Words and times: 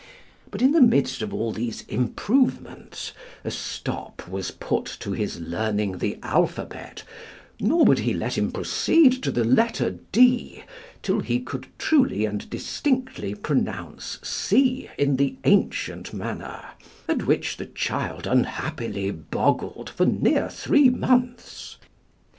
But 0.49 0.63
in 0.63 0.71
the 0.71 0.81
midst 0.81 1.21
of 1.21 1.31
all 1.31 1.51
these 1.51 1.83
improvements 1.87 3.11
a 3.43 3.51
stop 3.51 4.27
was 4.27 4.49
put 4.49 4.85
to 4.99 5.11
his 5.11 5.39
learning 5.39 5.99
the 5.99 6.17
alphabet, 6.23 7.03
nor 7.59 7.85
would 7.85 7.99
he 7.99 8.11
let 8.11 8.35
him 8.35 8.51
proceed 8.51 9.21
to 9.21 9.31
the 9.31 9.43
letter 9.43 9.99
D, 10.11 10.63
till 11.03 11.19
he 11.19 11.39
could 11.39 11.67
truly 11.77 12.25
and 12.25 12.49
distinctly 12.49 13.35
pronounce 13.35 14.17
C 14.23 14.89
in 14.97 15.17
the 15.17 15.37
ancient 15.43 16.13
manner, 16.13 16.63
at 17.07 17.27
which 17.27 17.57
the 17.57 17.67
child 17.67 18.25
unhappily 18.25 19.11
boggled 19.11 19.91
for 19.91 20.07
near 20.07 20.49
three 20.49 20.89
months. 20.89 21.77